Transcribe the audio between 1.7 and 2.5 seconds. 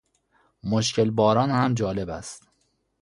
جالب است.